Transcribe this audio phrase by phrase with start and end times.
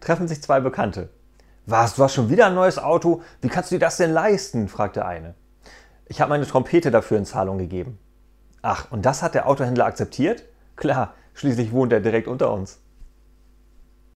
[0.00, 1.10] treffen sich zwei Bekannte.
[1.66, 3.22] Was, du hast schon wieder ein neues Auto?
[3.40, 4.68] Wie kannst du dir das denn leisten?
[4.68, 5.34] fragt der eine.
[6.06, 7.98] Ich habe meine Trompete dafür in Zahlung gegeben.
[8.62, 10.44] Ach, und das hat der Autohändler akzeptiert?
[10.76, 12.80] Klar, schließlich wohnt er direkt unter uns.